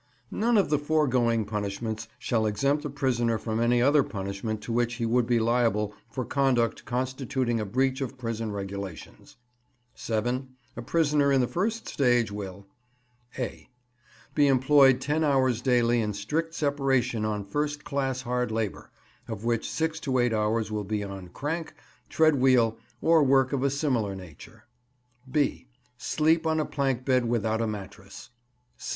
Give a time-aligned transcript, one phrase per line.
[0.31, 4.95] None of the foregoing punishments shall exempt a prisoner from any other punishment to which
[4.95, 9.35] he would be liable for conduct constituting a breach of prison regulations.
[9.93, 10.55] 7.
[10.75, 12.65] A prisoner in the first stage will
[13.37, 13.69] (a)
[14.33, 18.89] Be employed ten hours daily in strict separation on first class hard labour,
[19.27, 21.75] of which six to eight hours will be on crank,
[22.09, 24.63] tread wheel, or work of a similar nature.
[25.31, 25.67] (b)
[25.99, 28.31] Sleep on a plank bed without a mattress.